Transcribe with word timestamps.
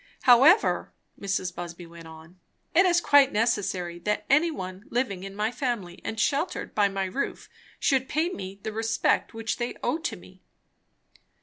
"However," 0.23 0.95
Mrs. 1.19 1.53
Busby 1.53 1.85
went 1.85 2.07
on, 2.07 2.39
"it 2.73 2.87
is 2.87 2.99
quite 2.99 3.31
necessary 3.31 3.99
that 3.99 4.25
any 4.31 4.49
one 4.49 4.83
living 4.89 5.21
in 5.21 5.35
my 5.35 5.51
family 5.51 6.01
and 6.03 6.19
sheltered 6.19 6.73
by 6.73 6.87
my 6.89 7.05
roof, 7.05 7.47
should 7.79 8.09
pay 8.09 8.29
me 8.29 8.59
the 8.63 8.73
respect 8.73 9.35
which 9.35 9.57
they 9.57 9.75
owe 9.83 9.99
to 9.99 10.15
me." 10.15 10.41